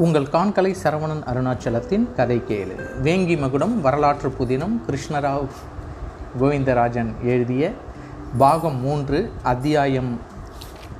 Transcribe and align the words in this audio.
உங்கள் 0.00 0.26
காண்கலை 0.32 0.74
சரவணன் 0.82 1.22
அருணாச்சலத்தின் 1.32 2.12
கதை 2.12 2.42
கேளு. 2.48 2.74
வேங்கி 3.02 3.38
மகுடம் 3.38 3.80
வரலாற்று 3.80 4.32
புதினம் 4.38 4.80
கிருஷ்ணராவ் 4.86 5.48
கோவிந்தராஜன் 6.40 7.10
எழுதிய 7.22 7.72
பாகம் 8.38 8.80
மூன்று 8.80 9.32
அத்தியாயம் 9.42 10.20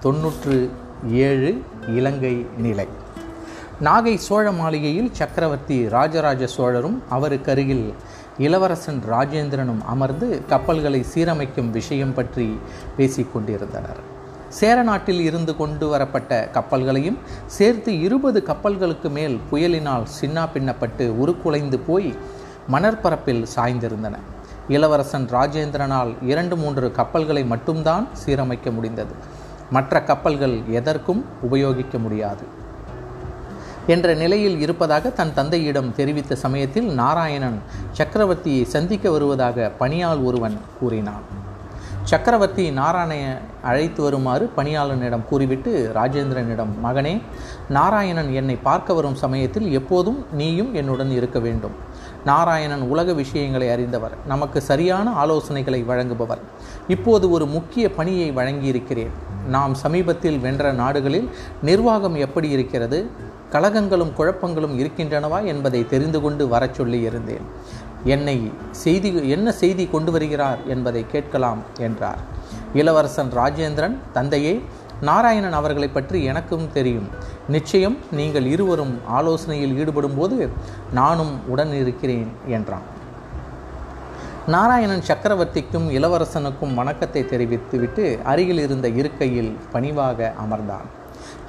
தொன்னூற்று 0.01 0.71
ஏழு 1.11 1.65
இலங்கை 1.89 2.47
நிலை. 2.59 2.89
நாகை 3.81 4.15
சோழ 4.17 4.53
மாளிகையில் 4.53 5.11
சக்கரவர்த்தி 5.13 5.89
ராஜராஜ 5.89 6.47
சோழரும் 6.47 7.03
அவருக்கருகில் 7.11 7.95
இளவரசன் 8.39 9.03
ராஜேந்திரனும் 9.11 9.83
அமர்ந்து 9.87 10.43
கப்பல்களை 10.49 11.05
சீரமைக்கும் 11.15 11.71
விஷயம் 11.71 12.15
பற்றி 12.15 12.59
பேசிக்கொண்டிருந்தனர். 12.99 14.03
சேர 14.51 14.83
நாட்டில் 14.83 15.21
இருந்து 15.21 15.57
கொண்டு 15.57 15.89
வரப்பட்ட 15.89 16.49
கப்பல்களையும் 16.53 17.17
சேர்த்து 17.47 18.01
இருபது 18.01 18.43
கப்பல்களுக்கு 18.47 19.11
மேல் 19.11 19.41
புயலினால் 19.53 20.07
சின்னா 20.21 20.45
பின்னப்பட்டு 20.55 21.07
உருக்குலைந்து 21.09 21.79
போய் 21.79 22.15
மணற்பரப்பில் 22.73 23.47
சாய்ந்திருந்தன. 23.57 24.17
இளவரசன் 24.69 25.29
ராஜேந்திரனால் 25.31 26.15
இரண்டு 26.23 26.57
மூன்று 26.57 26.93
கப்பல்களை 26.93 27.45
மட்டும்தான் 27.45 28.09
சீரமைக்க 28.27 28.73
முடிந்தது. 28.73 29.15
மற்ற 29.71 30.03
கப்பல்கள் 30.03 30.61
எதற்கும் 30.71 31.25
உபயோகிக்க 31.43 31.99
முடியாது. 31.99 32.43
என்ற 33.87 34.15
நிலையில் 34.15 34.61
இருப்பதாக 34.61 35.11
தன் 35.11 35.35
தந்தையிடம் 35.35 35.95
தெரிவித்த 35.95 36.35
சமயத்தில் 36.35 36.89
நாராயணன் 36.91 37.61
சக்கரவர்த்தியை 37.99 38.65
சந்திக்க 38.65 39.11
வருவதாக 39.11 39.71
பணியாள் 39.79 40.19
ஒருவன் 40.19 40.59
கூறினான். 40.81 41.49
சக்கரவர்த்தி 42.11 42.71
நாராயண 42.71 43.39
அழைத்து 43.63 44.03
வருமாறு 44.03 44.51
பணியாளனிடம் 44.57 45.25
கூறிவிட்டு 45.25 45.93
ராஜேந்திரனிடம் 45.95 46.73
மகனே 46.85 47.23
நாராயணன் 47.69 48.33
என்னை 48.33 48.57
பார்க்க 48.57 48.95
வரும் 48.95 49.15
சமயத்தில் 49.15 49.73
எப்போதும் 49.73 50.27
நீயும் 50.33 50.75
என்னுடன் 50.75 51.11
இருக்க 51.11 51.39
வேண்டும். 51.39 51.71
நாராயணன் 52.25 52.81
உலக 52.81 53.13
விஷயங்களை 53.13 53.71
அறிந்தவர். 53.71 54.17
நமக்கு 54.27 54.61
சரியான 54.61 55.13
ஆலோசனைகளை 55.25 55.81
வழங்குபவர். 55.85 56.43
இப்போது 56.89 57.31
ஒரு 57.31 57.47
முக்கிய 57.47 57.91
பணியை 57.91 58.29
வழங்கியிருக்கிறேன். 58.33 59.15
நாம் 59.49 59.75
சமீபத்தில் 59.75 60.39
வென்ற 60.39 60.73
நாடுகளில் 60.73 61.31
நிர்வாகம் 61.63 62.15
எப்படி 62.15 62.49
இருக்கிறது? 62.49 63.11
கலகங்களும் 63.53 64.13
குழப்பங்களும் 64.19 64.75
இருக்கின்றனவா 64.79 65.45
என்பதை 65.45 65.87
தெரிந்து 65.89 66.21
கொண்டு 66.21 66.49
வரச் 66.49 66.81
சொல்லியிருந்தேன் 66.81 67.47
என்னை 68.05 68.37
செய்தி 68.83 69.11
என்ன 69.37 69.53
செய்தி 69.53 69.85
கொண்டு 69.87 70.13
வருகிறார் 70.13 70.61
என்பதை 70.67 71.03
கேட்கலாம் 71.15 71.63
என்றார். 71.79 72.21
இளவரசன் 72.75 73.33
ராஜேந்திரன் 73.41 73.97
தந்தையே 74.13 74.55
நாராயணன் 75.09 75.57
அவர்களை 75.59 75.89
பற்றி 75.89 76.25
எனக்கும் 76.25 76.67
தெரியும். 76.73 77.09
நிச்சயம் 77.49 77.97
நீங்கள் 78.13 78.47
இருவரும் 78.47 78.95
ஆலோசனையில் 79.19 79.77
ஈடுபடும்போது 79.81 80.39
நானும் 80.93 81.35
உடன் 81.49 81.73
இருக்கிறேன் 81.73 82.31
என்றான். 82.47 82.87
நாராயணன் 84.55 85.05
சக்கரவர்த்திக்கும் 85.09 85.89
இளவரசனுக்கும் 85.97 86.75
வணக்கத்தை 86.75 87.23
தெரிவித்துவிட்டு 87.33 88.05
அருகில் 88.25 88.59
இருந்த 88.59 88.89
இருக்கையில் 88.89 89.53
பணிவாக 89.73 90.35
அமர்ந்தான். 90.45 90.89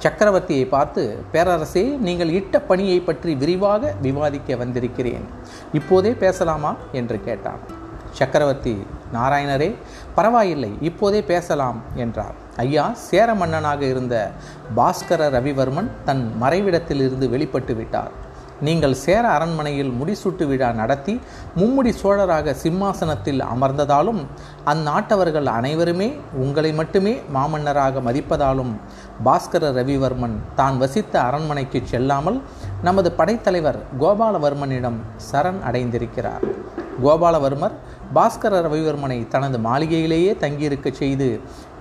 சக்கரவர்த்தியை 0.04 0.66
பார்த்து 0.68 1.02
பேரரசே 1.32 1.84
நீங்கள் 2.06 2.34
இட்ட 2.38 2.60
பணியை 2.60 3.00
பற்றி 3.00 3.34
விரிவாக 3.34 3.92
விவாதிக்க 4.06 4.56
வந்திருக்கிறேன். 4.62 5.24
இப்போதே 5.72 6.10
பேசலாமா 6.24 6.76
என்று 6.92 7.20
கேட்டான் 7.24 7.62
சக்கரவர்த்தி 8.12 8.86
நாராயணரே 9.14 9.74
பரவாயில்லை 10.14 10.70
இப்போதே 10.80 11.22
பேசலாம் 11.22 11.78
என்றார். 11.94 12.34
ஐயா 12.56 12.92
சேர 12.94 13.34
மன்னனாக 13.34 13.84
இருந்த 13.84 14.30
பாஸ்கர 14.76 15.28
ரவிவர்மன் 15.36 15.88
தன் 16.04 16.24
மறைவிடத்திலிருந்து 16.42 17.28
வெளிப்பட்டு 17.28 17.74
விட்டார். 17.74 18.10
நீங்கள் 18.66 18.94
சேர 19.04 19.24
அரண்மனையில் 19.36 19.92
முடிசூட்டு 20.00 20.44
விழா 20.50 20.68
நடத்தி 20.80 21.14
மும்முடி 21.60 21.92
சோழராக 22.00 22.54
சிம்மாசனத்தில் 22.62 23.40
அமர்ந்ததாலும் 23.52 24.20
அந்நாட்டவர்கள் 24.72 25.48
அனைவருமே 25.58 26.08
உங்களை 26.44 26.70
மட்டுமே 26.80 27.14
மாமன்னராக 27.36 28.02
மதிப்பதாலும் 28.08 28.72
பாஸ்கர 29.26 29.72
ரவிவர்மன் 29.78 30.36
தான் 30.60 30.78
வசித்த 30.82 31.14
அரண்மனைக்கு 31.28 31.80
செல்லாமல் 31.92 32.38
நமது 32.88 33.10
படைத்தலைவர் 33.20 33.80
கோபாலவர்மனிடம் 34.02 34.98
சரண் 35.30 35.60
அடைந்திருக்கிறார். 35.68 36.44
கோபாலவர்மர் 37.04 37.76
பாஸ்கர 38.16 38.54
ரவிவர்மனை 38.66 39.18
தனது 39.34 39.58
மாளிகையிலேயே 39.66 40.32
தங்கியிருக்க 40.44 40.88
செய்து 41.02 41.28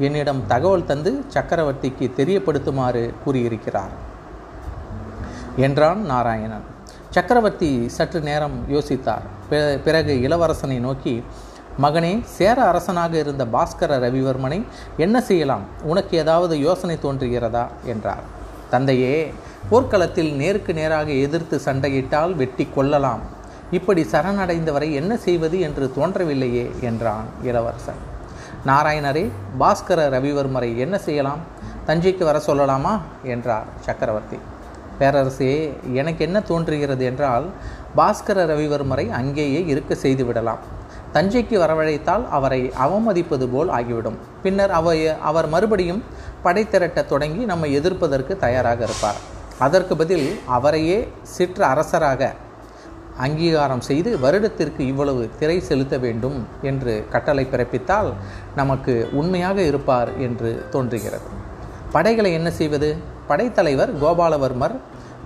என்னிடம் 0.08 0.42
தகவல் 0.53 0.88
தந்து 0.92 1.13
சக்கரவர்த்திக்கு 1.36 2.08
தெரியப்படுத்துமாறு 2.19 3.03
கூறியிருக்கிறார். 3.25 3.94
என்றான் 5.57 6.06
நாராயணன். 6.06 6.63
சக்கரவர்த்தி 7.09 7.89
சற்று 7.89 8.22
நேரம் 8.22 8.66
யோசித்தார். 8.69 9.22
பிறகு 9.84 10.19
இளவரசனை 10.23 10.79
நோக்கி 10.79 11.23
மகனே 11.81 12.22
சேர 12.23 12.63
அரசனாக 12.63 13.17
இருந்த 13.17 13.45
பாஸ்கர 13.45 14.00
ரவிவர்மனை 14.00 14.66
என்ன 14.97 15.22
செய்யலாம்? 15.22 15.62
உனக்கு 15.81 16.17
ஏதாவது 16.17 16.59
யோசனை 16.59 16.97
தோன்றுகிறதா? 17.03 17.67
என்றார். 17.84 18.39
தந்தையே 18.69 19.34
போர்க்களத்தில் 19.69 20.34
நேருக்கு 20.34 20.73
நேராக 20.73 21.12
எதிர்த்து 21.12 21.62
சண்டையிட்டால் 21.66 22.35
வெட்டி 22.35 22.68
கொள்ளலாம் 22.75 23.19
இப்படி 23.72 24.07
சரணடைந்தவரை 24.12 24.94
என்ன 24.94 25.18
செய்வது 25.18 25.59
என்று 25.59 25.91
தோன்றவில்லையே 25.97 26.72
என்றான் 26.79 27.25
இளவரசன். 27.44 28.09
நாராயணரே 28.66 29.29
பாஸ்கர 29.59 30.09
ரவிவர்மரை 30.09 30.78
என்ன 30.78 30.97
செய்யலாம்? 30.97 31.39
தஞ்சைக்கு 31.88 32.23
வர 32.23 32.41
சொல்லலாமா? 32.47 33.00
என்றார் 33.23 33.66
சக்கரவர்த்தி. 33.79 34.39
பேரரசே 35.01 35.53
எனக்கு 35.94 36.22
என்ன 36.28 36.41
தோன்றுகிறது 36.41 37.06
என்றால் 37.06 37.47
பாஸ்கர 37.97 38.45
ரவிவர்மரை 38.51 39.06
அங்கேயே 39.19 39.62
இருக்க 39.66 39.95
செய்து 39.95 40.25
விடலாம். 40.25 40.62
தஞ்சைக்கு 41.13 41.56
வரவழைத்தால் 41.63 42.25
அவரை 42.29 42.62
அவமதிப்பது 42.85 43.47
போல் 43.53 43.69
ஆகிவிடும். 43.69 44.17
பின்னர் 44.44 44.72
அவை 44.72 44.97
அவர் 45.29 45.50
மறுபடியும் 45.50 46.03
படை 46.44 46.63
திரட்ட 46.67 47.00
தொடங்கி 47.03 47.44
நம்மை 47.45 47.69
எதிர்ப்பதற்கு 47.73 48.35
தயாராக 48.38 48.84
இருப்பார். 48.84 49.19
அதற்கு 49.59 49.94
பதில் 49.95 50.28
அவரையே 50.47 51.07
சிற்ற 51.22 51.59
அரசராக 51.68 52.31
அங்கீகாரம் 53.18 53.83
செய்து 53.89 54.12
வருடத்திற்கு 54.19 54.81
இவ்வளவு 54.88 55.23
திரை 55.39 55.57
செலுத்த 55.59 55.95
வேண்டும் 55.97 56.38
என்று 56.62 56.94
கட்டளை 57.09 57.47
பிறப்பித்தால் 57.51 58.09
நமக்கு 58.56 58.94
உண்மையாக 59.12 59.57
இருப்பார் 59.62 60.12
என்று 60.18 60.51
தோன்றுகிறது. 60.69 61.28
படைகளை 61.91 62.31
என்ன 62.33 62.50
செய்வது? 62.51 62.89
படைத்தலைவர் 63.28 63.91
கோபாலவர்மர் 64.03 64.75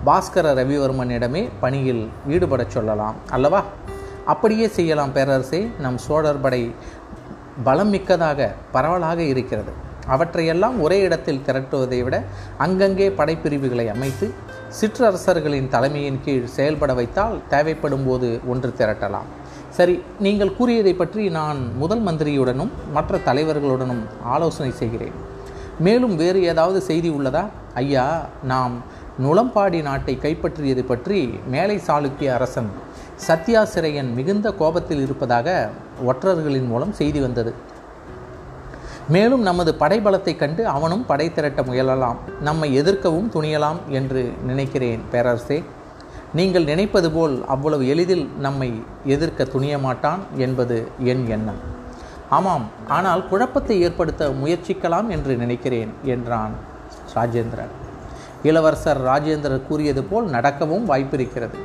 பாஸ்கர 0.06 0.46
ரவிவர்மனிடமே 0.60 1.42
பணியில் 1.60 2.02
ஈடுபடச் 2.28 2.74
சொல்லலாம் 2.76 3.16
அல்லவா? 3.30 3.60
அப்படியே 4.32 4.66
செய்யலாம் 4.76 5.14
பேரரசே. 5.14 5.60
நம் 5.84 5.98
சோழர் 6.06 6.40
படை 6.44 6.62
பலம் 7.66 7.92
மிக்கதாக 7.94 8.48
பரவலாக 8.74 9.20
இருக்கிறது. 9.32 9.72
அவற்றையெல்லாம் 10.14 10.76
ஒரே 10.84 10.98
இடத்தில் 11.06 11.42
திரட்டுவதை 11.46 11.98
விட 12.02 12.16
அங்கங்கே 12.64 13.08
படைப்பிரிவுகளை 13.10 13.86
அமைத்து 13.94 14.26
சிற்றரசர்களின் 14.80 15.70
தலைமையின் 15.74 16.20
கீழ் 16.24 16.52
செயல்பட 16.56 16.94
வைத்தால் 16.94 17.36
தேவைப்படும் 17.54 18.06
போது 18.08 18.28
ஒன்று 18.46 18.70
திரட்டலாம். 18.80 19.30
சரி 19.78 19.96
நீங்கள் 20.26 20.56
கூறியதை 20.58 20.94
பற்றி 20.94 21.24
நான் 21.38 21.60
முதல் 21.76 22.04
மந்திரியுடனும் 22.04 22.72
மற்ற 22.92 23.18
தலைவர்களுடனும் 23.26 24.04
ஆலோசனை 24.34 24.72
செய்கிறேன். 24.82 25.16
மேலும் 25.86 26.14
வேறு 26.16 26.42
ஏதாவது 26.50 26.80
செய்தி 26.90 27.08
உள்ளதா? 27.16 27.42
ஐயா 27.74 28.04
நாம் 28.52 28.76
நுளம்பாடி 29.24 29.78
நாட்டை 29.82 30.14
கைப்பற்றியது 30.22 30.82
பற்றி 30.84 31.18
மேலை 31.52 31.76
சாளுக்கிய 31.86 32.32
அரசன் 32.34 32.68
சத்யாசிரையன் 33.26 34.10
மிகுந்த 34.16 34.48
கோபத்தில் 34.52 35.00
இருப்பதாக 35.04 35.70
ஒற்றர்களின் 36.08 36.68
மூலம் 36.72 36.92
செய்தி 36.92 37.20
வந்தது. 37.20 37.52
மேலும் 39.14 39.42
நமது 39.48 39.72
படைபலத்தை 39.80 40.34
கண்டு 40.36 40.62
அவனும் 40.66 41.06
படை 41.06 41.26
திரட்ட 41.32 41.62
முயலலாம். 41.62 42.18
நம்மை 42.48 42.68
எதிர்க்கவும் 42.74 43.30
துணியலாம் 43.34 43.80
என்று 43.88 44.22
நினைக்கிறேன் 44.50 45.02
பேரரசே. 45.12 45.58
நீங்கள் 46.34 46.68
நினைப்பது 46.72 47.10
போல் 47.16 47.36
அவ்வளவு 47.54 47.84
எளிதில் 47.94 48.26
நம்மை 48.46 48.70
எதிர்க்க 49.14 49.44
துணிய 49.54 49.74
மாட்டான் 49.78 50.22
என்பது 50.46 50.78
என் 51.12 51.24
எண்ணம். 51.36 51.60
ஆமாம் 52.36 52.66
ஆனால் 52.98 53.28
குழப்பத்தை 53.28 53.76
ஏற்படுத்த 53.88 54.30
முயற்சிக்கலாம் 54.42 55.08
என்று 55.08 55.34
நினைக்கிறேன் 55.36 55.92
என்றான் 56.14 56.54
ராஜேந்திரன். 57.14 57.74
இளவரசர் 58.46 59.02
ராஜேந்திரர் 59.04 59.66
கூறியது 59.68 60.02
போல் 60.02 60.24
நடக்கவும் 60.24 60.88
வாய்ப்பிருக்கிறது. 60.88 61.58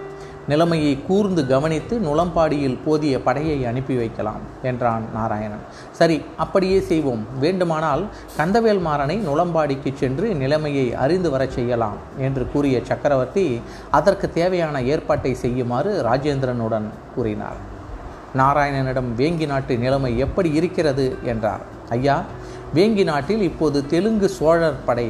நிலைமையை 0.48 0.94
கூர்ந்து 1.08 1.42
கவனித்து 1.48 1.96
நுளம்பாடியில் 1.98 2.78
போதிய 2.86 3.16
படையை 3.22 3.58
அனுப்பி 3.66 3.96
வைக்கலாம் 3.96 4.44
என்றான் 4.64 5.04
நாராயணன். 5.14 5.64
சரி 5.92 6.18
அப்படியே 6.38 6.80
செய்வோம். 6.80 7.24
வேண்டுமானால் 7.40 8.04
கந்தவேல் 8.38 8.82
மாறனை 8.88 9.18
நுளம்பாடிக்கு 9.28 9.94
சென்று 9.94 10.28
நிலைமையை 10.36 10.88
அறிந்து 10.96 11.30
வரச் 11.30 11.52
செய்யலாம் 11.52 11.98
என்று 12.18 12.44
கூறிய 12.54 12.80
சக்கரவர்த்தி 12.84 13.48
அதற்கு 13.92 14.28
தேவையான 14.40 14.82
ஏற்பாட்டை 14.82 15.34
செய்யுமாறு 15.34 15.92
ராஜேந்திரனுடன் 16.12 16.88
கூறினார். 17.16 17.60
நாராயணனிடம் 18.38 19.10
வேங்கி 19.18 19.48
நாட்டு 19.48 19.78
நிலைமை 19.78 20.12
எப்படி 20.18 20.50
இருக்கிறது? 20.60 21.06
என்றார். 21.24 21.64
ஐயா 21.90 22.18
வேங்கி 22.76 23.04
நாட்டில் 23.04 23.42
இப்போது 23.42 23.86
தெலுங்கு 23.86 24.30
சோழர் 24.30 24.84
படை 24.86 25.08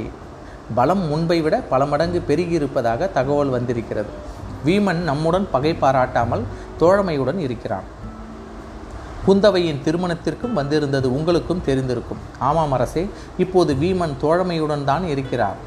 பலம் 0.76 1.04
முன்பை 1.08 1.38
விட 1.42 1.56
பல 1.72 1.86
மடங்கு 1.86 2.20
பெருகியிருப்பதாக 2.28 3.12
தகவல் 3.18 3.54
வந்திருக்கிறது. 3.56 4.12
வீமன் 4.66 5.02
நம்முடன் 5.10 5.48
பகை 5.52 5.74
பாராட்டாமல் 5.74 6.44
தோழமையுடன் 6.82 7.40
இருக்கிறான். 7.46 7.88
குந்தவையின் 9.26 9.82
திருமணத்திற்கும் 9.86 10.58
வந்திருந்தது 10.60 11.08
உங்களுக்கும் 11.18 11.66
தெரிந்திருக்கும். 11.68 12.22
ஆமாம் 12.40 12.72
அரசே 12.72 13.04
இப்போது 13.38 13.74
வீமன் 13.74 14.16
தோழமையுடன் 14.22 14.84
தான் 14.84 15.06
இருக்கிறார். 15.14 15.60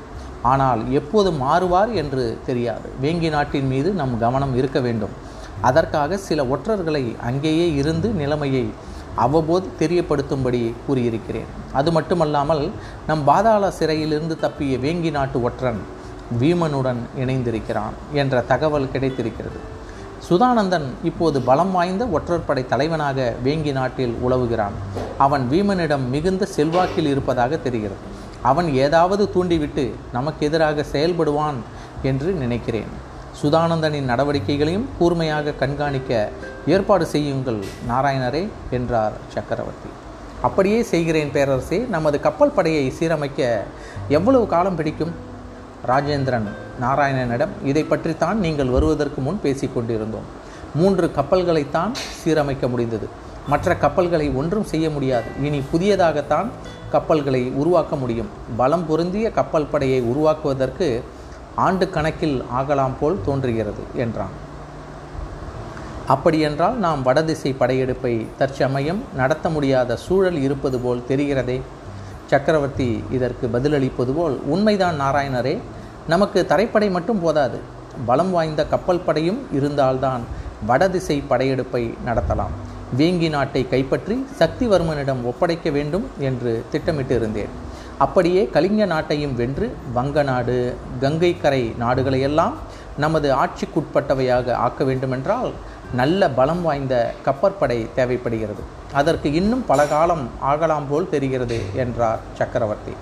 ஆனால் 0.53 0.81
எப்போது 0.93 1.31
மாறுவார் 1.45 1.93
என்று 2.03 2.25
தெரியாது. 2.47 2.89
வேங்கி 3.03 3.29
நாட்டின் 3.29 3.69
மீது 3.73 3.91
நம் 4.01 4.17
கவனம் 4.25 4.57
இருக்க 4.57 4.81
வேண்டும். 4.81 5.15
அதற்காக 5.61 6.17
சில 6.29 6.43
ஒற்றர்களை 6.45 7.05
அங்கேயே 7.29 7.67
இருந்து 7.75 8.09
நிலைமையை 8.23 8.65
அவ்வப்போது 9.15 9.67
தெரியப்படுத்தும்படி 9.81 10.73
கூறியிருக்கிறேன். 10.87 11.51
அது 11.73 11.93
மட்டுமல்லாமல் 11.93 12.71
நம் 13.07 13.25
பாதாள 13.25 13.71
சிறையிலிருந்து 13.71 14.37
தப்பிய 14.41 14.77
வேங்கி 14.79 15.11
நாட்டு 15.11 15.43
ஒற்றன் 15.43 15.81
வீமனுடன் 16.41 17.01
இணைந்திருக்கிறான் 17.19 17.97
என்ற 18.13 18.41
தகவல் 18.41 18.91
கிடைத்திருக்கிறது. 18.91 19.59
சுதானந்தன் 20.29 20.87
இப்போது 21.05 21.41
பலம் 21.41 21.73
வாய்ந்த 21.73 22.05
ஒற்றற்படை 22.05 22.67
தலைவனாக 22.67 23.35
வேங்கி 23.45 23.73
நாட்டில் 23.73 24.15
உலவுகிறான். 24.27 24.77
அவன் 25.19 25.49
வீமனிடம் 25.51 26.05
மிகுந்த 26.15 26.49
செல்வாக்கில் 26.57 27.07
இருப்பதாக 27.07 27.57
தெரிகிறது. 27.57 28.01
அவன் 28.43 28.75
ஏதாவது 28.75 29.33
தூண்டிவிட்டு 29.33 29.95
நமக்கு 30.13 30.47
எதிராக 30.47 30.85
செயல்படுவான் 30.93 31.59
என்று 32.03 32.33
நினைக்கிறேன். 32.33 32.91
சுதானந்தனின் 33.43 34.11
நடவடிக்கைகளையும் 34.11 34.89
கூர்மையாக 34.99 35.51
கண்காணிக்க 35.51 36.31
ஏற்பாடு 36.67 37.07
செய்யுங்கள் 37.07 37.61
நாராயணரே 37.89 38.49
என்றார் 38.71 39.13
சக்கரவர்த்தி. 39.29 39.91
அப்படியே 40.43 40.83
செய்கிறேன் 40.83 41.31
பேரரசே 41.35 41.89
நமது 41.89 42.21
கப்பல் 42.21 42.51
படையை 42.51 42.93
சீரமைக்க 42.99 43.59
எவ்வளவு 44.09 44.47
காலம் 44.47 44.77
பிடிக்கும்? 44.77 45.13
ராஜேந்திரன் 45.87 46.49
நாராயணனிடம் 46.81 47.53
இதை 47.65 47.85
பற்றித்தான் 47.85 48.39
நீங்கள் 48.39 48.69
வருவதற்கு 48.69 49.21
முன் 49.21 49.41
பேசிக் 49.43 49.75
கொண்டிருந்தோம். 49.75 50.29
மூன்று 50.75 51.11
கப்பல்களைத்தான் 51.17 51.93
சீரமைக்க 52.25 52.69
முடிந்தது. 52.69 53.09
மற்ற 53.49 53.77
கப்பல்களை 53.77 54.31
ஒன்றும் 54.31 54.65
செய்ய 54.65 54.91
முடியாது. 54.91 55.25
இனி 55.43 55.63
புதியதாகத்தான் 55.73 56.49
கப்பல்களை 56.91 57.51
உருவாக்க 57.51 57.97
முடியும். 57.97 58.29
பலம் 58.57 58.87
பொருந்திய 58.87 59.31
கப்பல் 59.31 59.67
படையை 59.67 60.01
உருவாக்குவதற்கு 60.01 61.03
ஆண்டு 61.55 61.91
கணக்கில் 61.91 62.45
ஆகலாம் 62.51 62.95
போல் 63.01 63.19
தோன்றுகிறது 63.25 63.83
என்றான். 63.95 64.35
அப்படியென்றால் 66.09 66.75
நாம் 66.75 67.03
வடதிசை 67.03 67.53
படையெடுப்பை 67.53 68.27
தற்சமயம் 68.39 69.01
நடத்த 69.17 69.49
முடியாத 69.49 69.97
சூழல் 69.97 70.39
இருப்பது 70.43 70.79
போல் 70.79 71.03
தெரிகிறதே. 71.09 71.61
சக்கரவர்த்தி 72.27 73.05
இதற்கு 73.11 73.47
பதிலளிப்பது 73.53 74.13
போல் 74.15 74.37
உண்மைதான் 74.47 75.01
நாராயணரே 75.01 75.59
நமக்கு 76.09 76.47
தரைப்படை 76.47 76.91
மட்டும் 76.91 77.21
போதாது. 77.21 77.59
பலம் 78.07 78.31
வாய்ந்த 78.31 78.67
கப்பல் 78.67 79.01
படையும் 79.01 79.41
இருந்தால்தான் 79.53 80.23
வடதிசை 80.67 81.23
படையெடுப்பை 81.29 81.95
நடத்தலாம். 82.07 82.55
வேங்கி 82.99 83.29
நாட்டை 83.29 83.69
கைப்பற்றி 83.69 84.27
சக்திவர்மனிடம் 84.39 85.23
ஒப்படைக்க 85.25 85.71
வேண்டும் 85.71 86.07
என்று 86.19 86.65
திட்டமிட்டிருந்தேன். 86.73 87.53
அப்படியே 87.99 88.51
கலிங்க 88.53 88.85
நாட்டையும் 88.87 89.35
வென்று 89.35 89.77
வங்க 89.93 90.23
நாடு 90.23 90.77
கங்கை 91.01 91.37
கரை 91.43 91.75
நாடுகளையெல்லாம் 91.79 92.55
நமது 92.99 93.35
ஆட்சிக்குட்பட்டவையாக 93.35 94.53
ஆக்க 94.53 94.85
வேண்டுமென்றால் 94.85 95.53
நல்ல 95.95 96.31
பலம் 96.31 96.63
வாய்ந்த 96.63 96.95
கப்பற்படை 97.25 97.79
தேவைப்படுகிறது. 97.95 98.63
அதற்கு 98.93 99.29
இன்னும் 99.33 99.65
பல 99.67 99.87
காலம் 99.87 100.25
ஆகலாம் 100.41 100.87
போல் 100.89 101.11
தெரிகிறது 101.11 101.59
என்றார் 101.75 102.23
சக்கரவர்த்தி. 102.39 102.95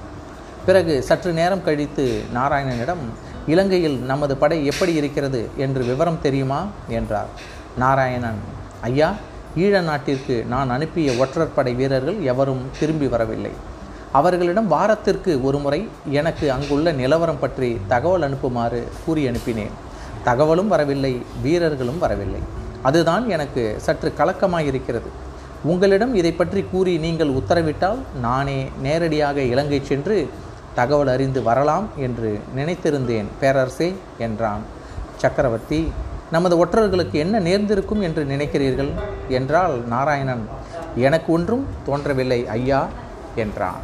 பிறகு 0.66 0.94
சற்று 1.02 1.32
நேரம் 1.32 1.64
கழித்து 1.64 2.04
நாராயணனிடம் 2.34 3.04
இலங்கையில் 3.46 3.98
நமது 4.00 4.36
படை 4.36 4.58
எப்படி 4.66 4.92
இருக்கிறது 4.94 5.48
என்று 5.56 5.84
விவரம் 5.84 6.22
தெரியுமா? 6.22 6.60
என்றார். 6.88 7.30
நாராயணன் 7.78 8.40
ஐயா 8.80 9.08
ஈழ 9.56 9.80
நாட்டிற்கு 9.80 10.44
நான் 10.48 10.70
அனுப்பிய 10.70 11.12
ஒற்றர் 11.12 11.54
படை 11.54 11.72
வீரர்கள் 11.74 12.18
எவரும் 12.22 12.62
திரும்பி 12.78 13.06
வரவில்லை. 13.06 13.50
அவர்களிடம் 14.12 14.68
வாரத்திற்கு 14.68 15.32
ஒருமுறை 15.44 15.80
எனக்கு 16.10 16.46
அங்குள்ள 16.52 16.92
நிலவரம் 16.92 17.38
பற்றி 17.38 17.70
தகவல் 17.88 18.22
அனுப்புமாறு 18.22 18.80
கூறி 19.04 19.22
அனுப்பினேன். 19.28 19.76
தகவலும் 20.24 20.68
வரவில்லை 20.68 21.12
வீரர்களும் 21.42 21.98
வரவில்லை. 21.98 22.42
அதுதான் 22.82 23.24
எனக்கு 23.30 23.62
சற்று 23.86 24.08
கலக்கமாக 24.14 24.68
இருக்கிறது 24.70 25.10
உங்களிடம் 25.64 26.14
இதை 26.14 26.32
பற்றி 26.32 26.62
கூறி 26.70 26.92
நீங்கள் 26.98 27.36
உத்தரவிட்டால் 27.40 28.00
நானே 28.20 28.58
நேரடியாக 28.82 29.40
இலங்கை 29.52 29.80
சென்று 29.84 30.16
தகவல் 30.74 31.10
அறிந்து 31.14 31.42
வரலாம் 31.42 31.86
என்று 32.06 32.30
நினைத்திருந்தேன் 32.56 33.28
பேரரசே 33.40 33.88
என்றான். 34.18 34.62
சக்கரவர்த்தி 35.16 35.80
நமது 36.30 36.54
ஒற்றர்களுக்கு 36.64 37.16
என்ன 37.24 37.38
நேர்ந்திருக்கும் 37.38 38.00
என்று 38.00 38.22
நினைக்கிறீர்கள்? 38.24 38.92
என்றால் 39.28 39.74
நாராயணன். 39.86 40.44
எனக்கு 41.06 41.32
ஒன்றும் 41.32 41.66
தோன்றவில்லை 41.86 42.40
ஐயா 42.58 42.80
என்றான். 43.34 43.82